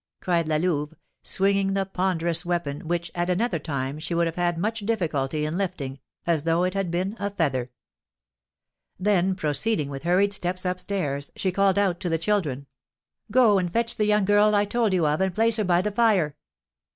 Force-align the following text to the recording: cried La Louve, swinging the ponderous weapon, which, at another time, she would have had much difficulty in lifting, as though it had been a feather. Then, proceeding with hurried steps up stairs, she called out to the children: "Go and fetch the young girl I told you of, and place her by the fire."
cried 0.19 0.47
La 0.47 0.55
Louve, 0.57 0.95
swinging 1.21 1.73
the 1.73 1.85
ponderous 1.85 2.43
weapon, 2.43 2.87
which, 2.87 3.11
at 3.13 3.29
another 3.29 3.59
time, 3.59 3.99
she 3.99 4.15
would 4.15 4.25
have 4.25 4.35
had 4.35 4.57
much 4.57 4.79
difficulty 4.79 5.45
in 5.45 5.55
lifting, 5.55 5.99
as 6.25 6.41
though 6.41 6.63
it 6.63 6.73
had 6.73 6.89
been 6.89 7.15
a 7.19 7.29
feather. 7.29 7.69
Then, 8.99 9.35
proceeding 9.35 9.91
with 9.91 10.01
hurried 10.01 10.33
steps 10.33 10.65
up 10.65 10.79
stairs, 10.79 11.29
she 11.35 11.51
called 11.51 11.77
out 11.77 11.99
to 11.99 12.09
the 12.09 12.17
children: 12.17 12.65
"Go 13.29 13.59
and 13.59 13.71
fetch 13.71 13.95
the 13.95 14.05
young 14.05 14.25
girl 14.25 14.55
I 14.55 14.65
told 14.65 14.91
you 14.91 15.05
of, 15.05 15.21
and 15.21 15.35
place 15.35 15.57
her 15.57 15.63
by 15.63 15.83
the 15.83 15.91
fire." 15.91 16.35